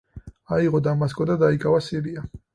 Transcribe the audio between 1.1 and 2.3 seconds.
და დაიკავა სირია.